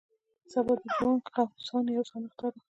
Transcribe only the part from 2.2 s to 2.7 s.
اختر و.